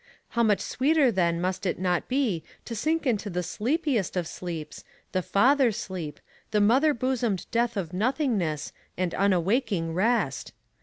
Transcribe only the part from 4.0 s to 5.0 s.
of sleeps,